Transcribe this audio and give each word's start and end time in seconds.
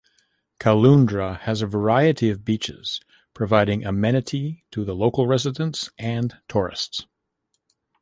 Caloundra 0.59 1.37
has 1.41 1.61
a 1.61 1.67
variety 1.67 2.31
of 2.31 2.43
beaches, 2.43 3.01
providing 3.35 3.85
amenity 3.85 4.65
to 4.71 4.83
the 4.83 4.95
local 4.95 5.27
residents 5.27 5.91
and 5.99 6.39
tourists. 6.47 7.05